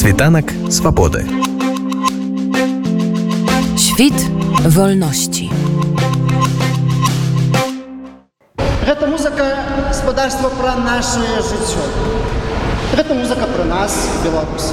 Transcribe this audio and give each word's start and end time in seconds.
Світанак 0.00 0.48
свабоды. 0.70 1.28
Świt 3.76 4.16
wolności. 4.64 5.50
Гэта 8.86 9.06
музыка 9.06 9.44
гаспадарства 9.88 10.48
пра 10.56 10.76
нашае 10.76 11.44
жыццё. 11.44 11.84
Гэта 12.96 13.12
музыка 13.12 13.44
пра 13.44 13.64
нас, 13.68 14.08
беларусы. 14.24 14.72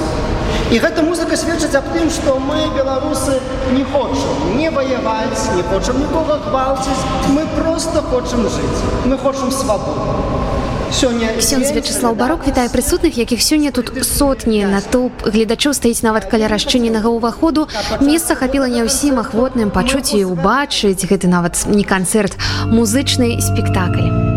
І 0.72 0.80
гэта 0.80 1.04
музыка 1.04 1.36
сведчыць 1.36 1.76
аб 1.76 1.92
тым, 1.92 2.08
што 2.08 2.40
мы 2.40 2.64
беларусы 2.72 3.36
не 3.76 3.84
хочам 3.84 4.56
не 4.56 4.70
ваяваць, 4.70 5.44
не 5.54 5.62
хочам 5.68 6.00
нікога 6.00 6.40
гвалціць. 6.48 7.04
Мы 7.36 7.44
проста 7.60 8.00
хочам 8.00 8.48
жыць. 8.48 8.80
Мы 9.04 9.18
хочам 9.18 9.52
свабоду. 9.52 10.47
Ксёндз 10.90 11.72
Вячеслав 11.74 12.16
Барок 12.16 12.46
вітае 12.48 12.68
прысутных, 12.68 13.18
якіх 13.18 13.40
сёння 13.44 13.70
тут 13.72 13.92
сотні 14.02 14.64
натоўп 14.64 15.28
гледачоў 15.28 15.76
стаіць 15.76 16.02
нават 16.02 16.24
каля 16.32 16.48
расчыненага 16.48 17.12
ўваходу. 17.12 17.68
Месца 18.00 18.34
хапіла 18.34 18.72
не 18.72 18.82
ўсім 18.88 19.20
ахвотным 19.20 19.68
пачуць 19.68 20.16
і 20.16 20.24
ўбачыць 20.24 21.04
гэты 21.04 21.28
нават 21.28 21.68
не 21.68 21.84
канцэрт, 21.84 22.40
музычны 22.72 23.36
спектакль. 23.44 24.27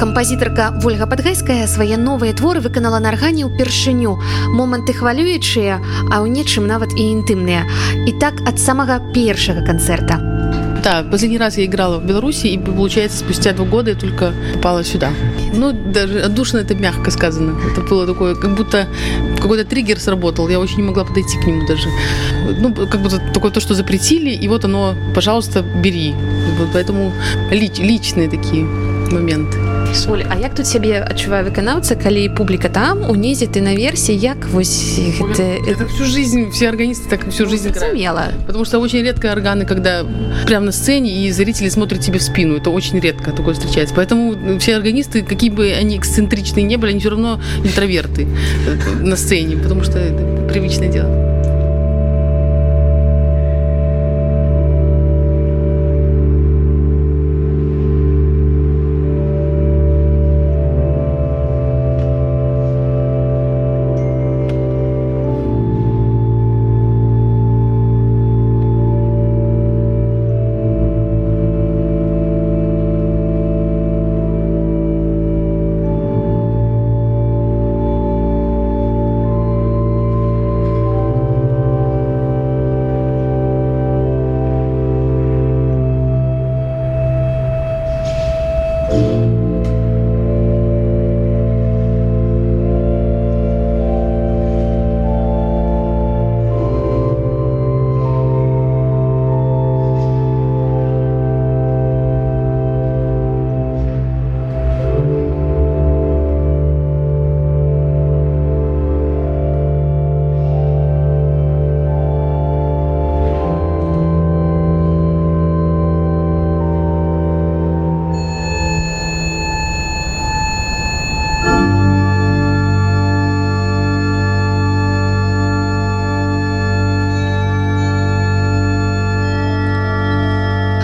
кампазітарка 0.00 0.72
ольга 0.84 1.06
падгайская 1.06 1.66
свае 1.66 1.96
новыя 1.96 2.36
творы 2.36 2.60
выканала 2.60 3.00
на 3.00 3.12
аргані 3.14 3.48
ўпершыню 3.48 4.16
моманты 4.52 4.92
хвалюючыя 4.92 5.80
а 6.12 6.20
ў 6.20 6.28
нечым 6.28 6.68
нават 6.68 6.92
і 6.92 7.02
інтымныя 7.16 7.64
і 8.06 8.12
так 8.20 8.40
ад 8.44 8.60
самага 8.60 9.00
першага 9.12 9.64
канцэрта 9.64 10.20
Да, 10.86 11.02
последний 11.02 11.38
раз 11.38 11.58
я 11.58 11.64
играла 11.64 11.98
в 11.98 12.06
Беларуси, 12.06 12.46
и 12.46 12.58
получается, 12.58 13.18
спустя 13.18 13.52
два 13.52 13.66
года 13.66 13.90
я 13.90 13.96
только 13.96 14.32
попала 14.54 14.84
сюда. 14.84 15.10
Ну, 15.52 15.72
даже 15.72 16.20
отдушно 16.20 16.58
это 16.58 16.76
мягко 16.76 17.10
сказано. 17.10 17.58
Это 17.72 17.80
было 17.80 18.06
такое, 18.06 18.36
как 18.36 18.54
будто 18.54 18.86
какой-то 19.36 19.64
триггер 19.64 19.98
сработал. 19.98 20.48
Я 20.48 20.60
очень 20.60 20.76
не 20.76 20.82
могла 20.84 21.04
подойти 21.04 21.38
к 21.40 21.44
нему 21.44 21.66
даже. 21.66 21.88
Ну, 22.60 22.72
как 22.72 23.00
будто 23.00 23.18
такое 23.34 23.50
то, 23.50 23.58
что 23.58 23.74
запретили, 23.74 24.30
и 24.30 24.46
вот 24.46 24.64
оно, 24.64 24.94
пожалуйста, 25.12 25.62
бери. 25.62 26.14
Вот 26.56 26.68
поэтому 26.72 27.12
лич, 27.50 27.78
личные 27.78 28.30
такие 28.30 28.64
моменты. 29.10 29.58
Оль, 30.08 30.24
а 30.28 30.36
як 30.36 30.54
тут 30.54 30.66
сябе 30.66 31.00
адчувае 31.00 31.42
выканаўца 31.46 31.96
калі 31.96 32.28
публіка 32.36 32.68
там 32.68 33.08
унізе 33.08 33.46
ты 33.46 33.62
наверсе 33.62 34.12
як 34.12 34.46
вось 34.52 35.00
гэта... 35.18 35.42
это 35.66 35.86
всю 35.86 36.04
жизнь 36.04 36.50
все 36.50 36.68
органисты 36.68 37.08
так 37.08 37.26
всю 37.30 37.48
жизнь 37.48 37.72
мела 37.94 38.32
потому 38.46 38.64
что 38.64 38.78
очень 38.78 39.00
редко 39.02 39.32
органы 39.32 39.64
когда 39.64 40.04
прямо 40.46 40.66
на 40.66 40.72
сцене 40.72 41.10
и 41.24 41.30
зрители 41.30 41.68
смотрят 41.68 42.00
тебе 42.00 42.18
в 42.18 42.22
спину 42.22 42.56
это 42.56 42.70
очень 42.70 43.00
редко 43.00 43.32
такое 43.32 43.54
встречается 43.54 43.94
поэтому 43.94 44.58
все 44.58 44.76
органисты 44.76 45.22
какие 45.22 45.50
бы 45.50 45.72
они 45.72 45.96
эксцентричные 45.96 46.64
не 46.64 46.76
были 46.76 46.90
они 46.90 47.00
все 47.00 47.10
равно 47.10 47.40
интроверты 47.64 48.26
э, 48.66 49.02
на 49.02 49.16
сцене 49.16 49.56
потому 49.56 49.82
что 49.82 49.98
это 49.98 50.46
привычное 50.52 50.88
дело 50.88 51.29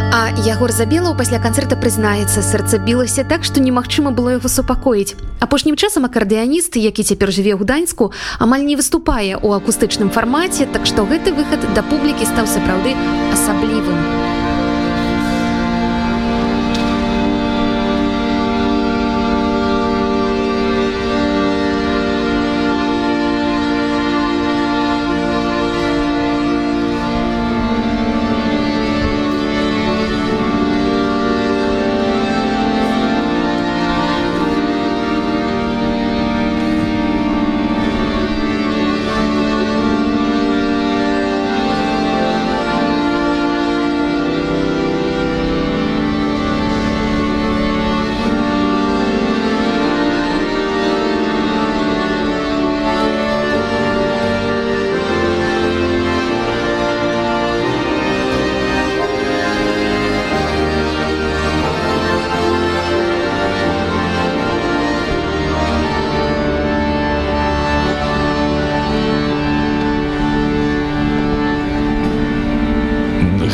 Ягор 0.07 0.72
забелаў 0.72 1.18
пасля 1.19 1.35
канцэрта 1.44 1.75
прызнаецца 1.75 2.40
сэрца 2.40 2.79
білася 2.79 3.25
так 3.28 3.44
што 3.44 3.59
немагчыма 3.59 4.16
было 4.16 4.38
яго 4.38 4.47
супакоіць. 4.47 5.19
Апошнім 5.44 5.75
часам 5.75 6.07
акардыяніст 6.07 6.79
які 6.79 7.03
цяпер 7.03 7.28
жыве 7.35 7.51
ў 7.51 7.68
гданьску 7.68 8.16
амаль 8.40 8.63
не 8.63 8.79
выступае 8.79 9.35
ў 9.35 9.50
акустычным 9.59 10.07
фармаце 10.07 10.72
так 10.72 10.88
што 10.88 11.03
гэты 11.03 11.35
выхад 11.35 11.59
да 11.75 11.84
публікі 11.84 12.23
стаў 12.23 12.47
сапраўды 12.47 12.96
асаблівым 13.35 14.36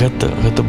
гэта 0.03 0.27
гэта 0.43 0.61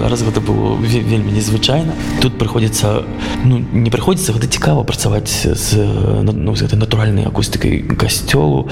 у 0.00 0.76
вельмі 0.80 1.32
незвычайна 1.32 1.92
тут 2.22 2.38
прыходзіцца 2.38 3.04
ну, 3.44 3.58
не 3.58 3.90
прыходзіцца 3.90 4.32
гэта 4.32 4.46
цікава 4.46 4.84
працаваць 4.84 5.30
з, 5.30 5.76
ну, 6.24 6.56
з 6.56 6.60
гэтай 6.64 6.78
натуральнай 6.78 7.26
акустыкай 7.26 7.82
касцёлу 7.96 8.68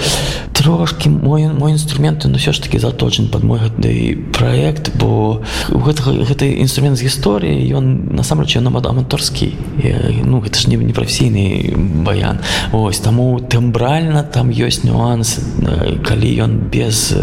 трошки 0.53 1.09
мой 1.09 1.49
мой 1.53 1.73
інструмент 1.73 2.25
но 2.25 2.39
ўсё 2.39 2.53
ж 2.53 2.61
таки 2.61 2.79
заточен 2.79 3.29
под 3.29 3.45
мой 3.45 3.61
гэты 3.61 4.19
проект 4.33 4.97
бо 4.97 5.43
гэта, 5.69 6.13
гэты 6.13 6.59
інструмент 6.61 6.99
з 6.99 7.07
гісторыі 7.07 7.63
ён 7.77 8.15
насамрэч 8.17 8.59
нам 8.61 8.77
аматорскі 8.77 9.53
ну 10.25 10.41
гэта 10.41 10.59
ж 10.59 10.71
не 10.71 10.77
непрафесійны 10.77 11.75
баян. 12.05 12.41
Ось 12.73 12.99
таму 12.99 13.41
тэмбральна 13.41 14.23
там 14.23 14.51
ёсць 14.51 14.85
нюанс. 14.85 15.39
Калі 16.05 16.29
ён 16.41 16.53
без 16.71 17.15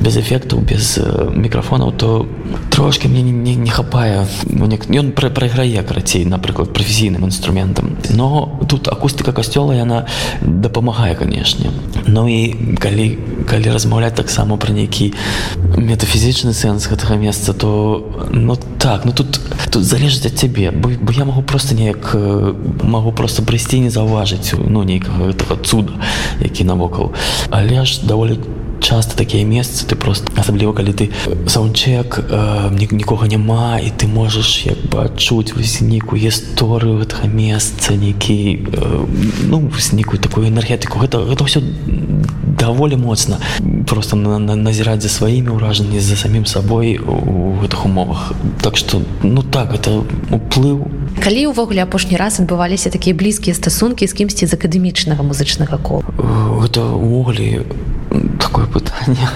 без 0.00 0.16
эфектаў 0.16 0.60
без 0.60 0.98
мікрафонаў 1.34 1.92
то 1.92 2.26
трошки 2.70 3.08
мне 3.08 3.22
не, 3.26 3.32
не, 3.32 3.54
не 3.54 3.70
хапае 3.70 4.26
ён 4.46 5.12
пра, 5.12 5.30
прайграе 5.30 5.82
карацей 5.82 6.24
напрыклад 6.24 6.72
прафесійным 6.72 7.24
інструментам. 7.24 7.96
Но 8.10 8.60
тут 8.68 8.88
акустыка 8.88 9.32
касцёла 9.32 9.72
яна 9.72 10.06
дапамагае 10.42 11.14
канешне. 11.14 11.70
Ну 12.06 12.28
і 12.28 12.76
калі 12.78 13.18
калі 13.46 13.70
размаўляць 13.70 14.14
таксама 14.14 14.56
пра 14.56 14.72
нейкі 14.72 15.12
метафізічны 15.76 16.54
сэнс 16.54 16.86
гэтага 16.86 17.18
месца 17.18 17.52
то 17.52 18.06
ну 18.30 18.56
так 18.78 19.04
ну 19.04 19.12
тут 19.12 19.40
тут 19.70 19.84
залежыць 19.84 20.26
ад 20.26 20.38
цябе. 20.38 20.70
Бо, 20.70 20.90
бо 21.00 21.12
я 21.12 21.24
магу 21.24 21.42
просто 21.42 21.74
неяк 21.74 22.14
магу 22.82 23.12
просто 23.12 23.42
прыйсці 23.42 23.80
не 23.80 23.90
заўважыць 23.90 24.54
ну 24.54 24.82
нейкага 24.82 25.32
гэтага 25.32 25.58
цуда 25.62 25.98
які 26.40 26.64
навокал. 26.64 27.12
Але 27.50 27.84
ж 27.84 28.06
даволі 28.06 28.38
часто 28.80 29.16
такія 29.16 29.44
месцы 29.44 29.86
ты 29.86 29.96
просто 29.96 30.32
асабліва 30.36 30.72
калі 30.72 30.92
ты 30.92 31.10
саундчек 31.46 32.18
э, 32.18 32.92
нікога 32.92 33.26
няма 33.26 33.78
і 33.78 33.90
ты 33.90 34.06
можаш 34.06 34.66
як 34.66 34.78
бы 34.90 35.04
адчуць 35.04 35.54
вось 35.56 35.80
нейкую 35.80 36.20
гісторыю 36.20 37.02
гэтага 37.02 37.28
месца 37.28 37.94
нейкі 37.94 38.66
э, 38.72 39.06
ну 39.48 39.70
нейкую 39.92 40.20
такую 40.20 40.48
энергетыку 40.48 40.98
гэта 40.98 41.24
гэта 41.24 41.44
ўсё 41.44 41.60
даволі 42.56 42.96
моцна 42.96 43.38
просто 43.86 44.16
на, 44.16 44.38
на, 44.38 44.56
назіраць 44.56 45.02
за 45.02 45.08
сваімі 45.08 45.54
ўражанні 45.56 46.00
за 46.00 46.16
самім 46.16 46.46
сабой 46.46 46.98
у 46.98 47.60
гэтых 47.60 47.84
умовах. 47.86 48.32
Так 48.62 48.76
что 48.76 49.02
ну 49.22 49.42
так 49.42 49.74
это 49.74 50.02
уплыў 50.30 50.88
калі 51.22 51.52
ўвогуле 51.52 51.82
апошні 51.82 52.16
раз 52.16 52.40
адбываліся 52.40 52.90
такія 52.90 53.16
блізкія 53.16 53.54
стасункі 53.54 54.06
з 54.06 54.12
кімсьці 54.12 54.46
з 54.46 54.52
акадэмічнага 54.54 55.22
музычнага 55.22 55.78
кола 55.80 56.04
гэта 56.60 56.84
увогуле 56.92 57.64
такое 58.46 58.66
пытанне 58.66 59.28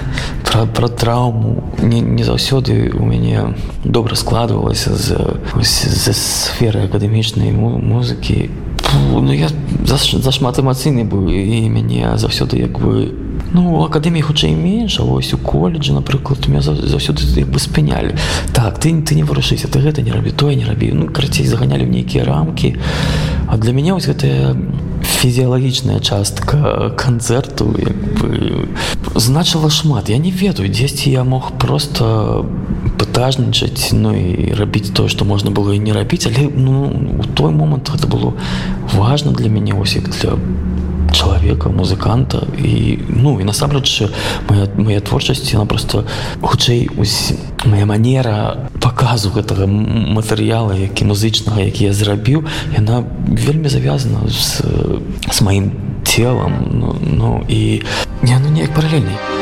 про, 0.45 0.67
про 0.67 0.89
траўму 0.89 1.65
не, 1.83 2.01
не 2.01 2.23
заўсёды 2.23 2.93
у 2.95 3.05
мяне 3.05 3.55
добра 3.85 4.15
складвалася 4.15 4.95
з, 4.95 5.19
з 5.63 6.15
сферы 6.15 6.87
акадэмічнай 6.87 7.51
музыкі 7.53 8.51
ну 8.95 9.33
я 9.33 9.49
зашмат 9.87 10.59
эмацыйны 10.63 11.03
быў 11.03 11.27
і 11.27 11.67
мяне 11.69 12.15
заўсёды 12.17 12.63
як 12.63 12.79
бы 12.79 13.11
ну 13.51 13.83
акадэміі 13.83 14.23
хутчэй 14.23 14.55
менш 14.55 15.01
а 15.01 15.03
вось 15.03 15.35
у 15.35 15.39
колледжы 15.39 15.93
напрыклад 15.93 16.47
меня 16.47 16.63
заўсёды 16.63 17.27
як 17.35 17.51
бы 17.51 17.59
спынялі 17.59 18.15
так 18.55 18.79
ты 18.79 18.95
ты 19.03 19.15
не 19.15 19.25
вырашыся 19.27 19.67
ты 19.67 19.83
гэта 19.83 20.03
не 20.03 20.13
рабі 20.13 20.31
тое 20.31 20.55
не 20.55 20.65
рабі 20.65 20.93
ну 20.95 21.11
карацей 21.11 21.47
заганялі 21.47 21.85
в 21.85 21.91
нейкія 21.91 22.25
рамкі 22.25 22.77
а 23.49 23.57
для 23.57 23.73
мяне 23.73 23.93
вось 23.93 24.07
гэтая 24.07 24.55
фізіялагічная 25.21 26.01
частка 26.01 26.91
канцэрту 26.97 27.77
значыла 29.15 29.69
шмат 29.69 30.09
я 30.09 30.17
не 30.17 30.31
ведаю 30.33 30.73
дзесьці 30.73 31.13
я 31.13 31.25
мог 31.25 31.53
просто 31.61 32.49
пытажнічаць 32.97 33.93
ну 33.93 34.17
і 34.17 34.57
рабіць 34.57 34.97
тое 34.97 35.13
што 35.13 35.29
можна 35.29 35.53
было 35.53 35.77
і 35.77 35.79
не 35.85 35.93
рабіць 35.93 36.25
але 36.25 36.49
ну 36.49 36.89
у 37.21 37.25
той 37.37 37.53
момант 37.53 37.93
гэта 37.93 38.09
было 38.09 38.33
важно 38.97 39.33
для 39.37 39.53
мяне 39.53 39.77
ось 39.77 39.97
як 40.01 40.09
для 40.09 40.41
чалавека 41.21 41.69
музыканта. 41.69 42.49
І 42.57 42.99
ну 43.09 43.41
і 43.41 43.45
насамрэч 43.45 44.09
моя 44.49 44.69
моя 44.77 45.01
творчасць 45.01 45.55
она 45.55 45.67
просто 45.67 46.05
хутчэй 46.41 46.89
моя 47.65 47.87
манера 47.87 48.69
паказу 48.81 49.31
гэтага 49.31 49.67
матэрыяла 49.67 50.73
які 50.73 51.05
музычнага 51.05 51.61
які 51.61 51.85
я 51.85 51.93
зрабіў 51.93 52.45
яна 52.77 53.05
вельмі 53.29 53.69
завязана 53.69 54.25
з 54.29 54.65
з 55.31 55.39
маім 55.43 55.73
телам 56.05 56.53
ну, 56.73 56.97
ну 57.03 57.45
і 57.49 57.83
не 58.23 58.39
ну 58.39 58.51
неяк 58.51 58.75
паралельней 58.75 59.40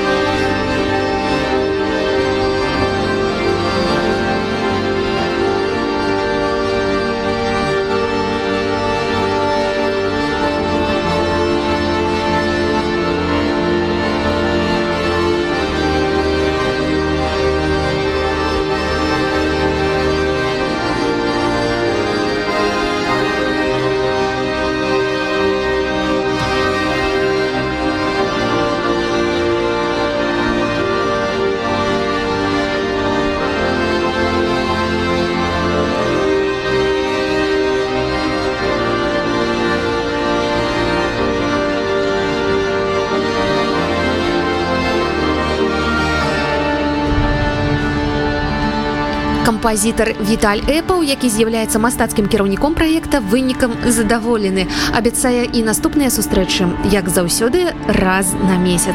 кампазітар 49.58 50.14
Віталь 50.22 50.62
Эпаў, 50.70 51.02
які 51.02 51.26
з'яўляецца 51.26 51.82
мастацкім 51.82 52.30
кіраўніком 52.30 52.78
праекта 52.78 53.18
вынікам 53.18 53.74
задаволены. 53.90 54.70
Абяцае 54.94 55.50
і 55.50 55.66
наступныя 55.66 56.14
сустрэчы, 56.14 56.70
як 56.94 57.10
заўсёды 57.10 57.74
раз 57.90 58.38
на 58.38 58.54
месяц 58.54 58.94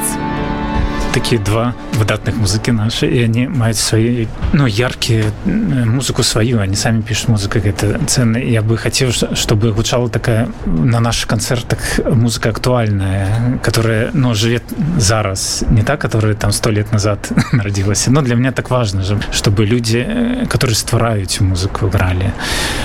такие 1.14 1.42
два 1.42 1.74
выдатных 1.94 2.36
музыки 2.36 2.72
наши, 2.72 3.08
и 3.08 3.24
они 3.24 3.46
имеют 3.46 3.78
свои, 3.78 4.28
ну, 4.54 4.66
яркие 4.66 5.26
музыку 5.46 6.24
свою, 6.24 6.60
они 6.60 6.76
сами 6.76 7.02
пишут 7.02 7.30
музыку, 7.30 7.60
это 7.60 8.00
ценно. 8.08 8.38
Я 8.38 8.62
бы 8.62 8.78
хотел, 8.78 9.12
чтобы 9.12 9.72
звучала 9.72 10.10
такая 10.10 10.50
на 10.66 11.00
наших 11.00 11.28
концертах 11.28 11.80
музыка 12.06 12.50
актуальная, 12.50 13.60
которая, 13.64 14.10
ну, 14.14 14.34
живет 14.34 14.64
зараз, 14.98 15.64
не 15.70 15.84
та, 15.84 15.98
которая 15.98 16.34
там 16.34 16.52
сто 16.52 16.72
лет 16.72 16.92
назад 16.92 17.32
народилась. 17.52 18.08
Но 18.08 18.22
для 18.22 18.36
меня 18.36 18.52
так 18.52 18.70
важно, 18.70 19.04
чтобы 19.32 19.66
люди, 19.66 20.08
которые 20.50 20.76
стварают 20.76 21.32
эту 21.32 21.44
музыку, 21.44 21.88
играли. 21.88 22.34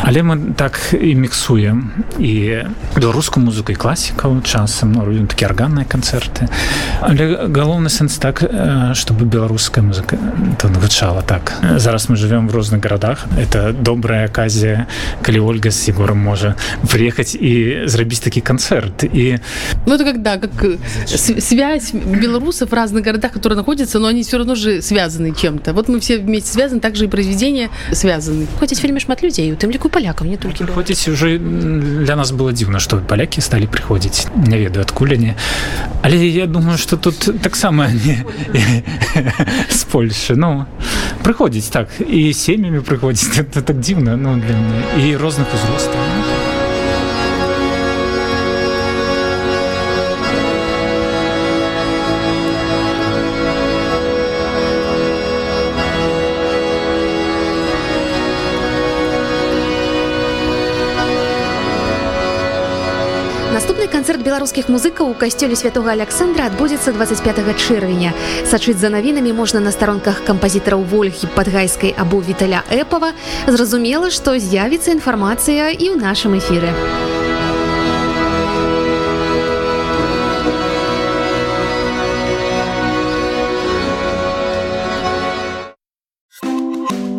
Але 0.02 0.22
мы 0.22 0.54
так 0.54 0.78
и 0.92 1.14
миксуем 1.14 1.92
и 2.18 2.64
белорусскую 2.96 3.44
музыку, 3.44 3.72
и 3.72 3.74
классику 3.74 4.40
часом, 4.42 4.92
ну, 4.92 5.26
такие 5.26 5.46
органные 5.46 5.84
концерты. 5.84 6.48
Але 7.00 7.48
головный 7.48 7.90
сенс 8.17 8.17
так 8.17 8.43
чтобы 8.93 9.25
беларуская 9.25 9.83
музыка 9.83 10.17
гучала 10.81 11.21
так 11.21 11.53
зараз 11.77 12.09
мы 12.09 12.15
живем 12.15 12.47
в 12.47 12.55
розных 12.55 12.81
городах 12.81 13.25
это 13.37 13.73
добрая 13.73 14.25
аказія 14.25 14.87
калі 15.21 15.39
ольга 15.39 15.69
с 15.69 15.87
егором 15.87 16.17
можа 16.17 16.55
приехать 16.91 17.35
и 17.35 17.83
зрабіць 17.85 18.19
такі 18.19 18.41
концерт 18.41 19.03
и 19.03 19.39
ну 19.85 19.93
это 19.95 20.03
когда 20.03 20.37
как 20.37 20.51
связь 21.39 21.93
белорусов 21.93 22.71
в 22.71 22.73
разных 22.73 23.03
городах 23.03 23.31
которые 23.31 23.57
находятся 23.57 23.99
но 23.99 24.07
они 24.07 24.23
все 24.23 24.37
равно 24.37 24.55
же 24.55 24.81
связаны 24.81 25.33
чем-то 25.35 25.73
вот 25.73 25.87
мы 25.87 25.99
все 25.99 26.17
вместе 26.17 26.51
связаны 26.51 26.81
также 26.81 27.05
и 27.05 27.07
произведения 27.07 27.69
связаны 27.91 28.47
ходить 28.59 28.79
фильме 28.79 28.99
шмат 28.99 29.23
людей 29.23 29.51
у 29.51 29.55
тым 29.55 29.71
ліку 29.71 29.89
поляков 29.89 30.27
не 30.27 30.37
только 30.37 30.65
ходить 30.67 31.07
уже 31.07 31.37
для 31.37 32.15
нас 32.15 32.31
было 32.31 32.51
дзіўна 32.51 32.79
что 32.79 32.97
поляки 32.97 33.41
стали 33.41 33.67
приходить 33.67 34.27
не 34.35 34.57
ведаю 34.57 34.81
адкуль 34.81 35.13
они 35.13 35.35
але 36.01 36.27
я 36.27 36.47
думаю 36.47 36.77
что 36.77 36.97
тут 36.97 37.41
таксама 37.41 37.87
не 38.05 38.06
з 39.70 39.84
Польши 39.92 40.36
ну 40.36 40.66
прыходзіць 41.24 41.68
так 41.72 41.88
і 42.00 42.32
сем'ямі 42.32 42.80
прыходзіць 42.80 43.44
так 43.68 43.76
дзіўна 43.80 44.16
ну 44.16 44.36
для 44.40 44.56
мяне 44.56 44.82
і 45.04 45.16
розных 45.16 45.48
узростаў 45.54 46.07
ну, 63.52 63.78
канцэрт 63.98 64.22
беларускіх 64.22 64.68
музыкаў 64.68 65.10
у 65.10 65.14
касцёле 65.14 65.56
святого 65.56 65.90
александра 65.90 66.46
адбудзецца 66.46 66.92
25 66.92 67.56
чэрвеня. 67.56 68.12
Сачыць 68.44 68.78
за 68.78 68.90
навінамі 68.94 69.32
можна 69.32 69.60
на 69.60 69.72
старонках 69.72 70.24
кампазітараў 70.24 70.84
ольгі 70.92 71.26
падгайскай 71.34 71.94
або 71.96 72.20
віталя 72.20 72.62
эпава. 72.70 73.12
Зразумела 73.48 74.10
што 74.10 74.38
з'явіцца 74.38 74.92
інфармацыя 74.92 75.72
і 75.72 75.92
ў 75.92 75.96
нашым 75.96 76.36
эфіры. 76.38 76.72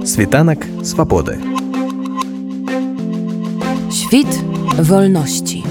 Світанак 0.06 0.66
свабоды. 0.84 1.38
Świt 3.92 4.32
wolności. 4.78 5.69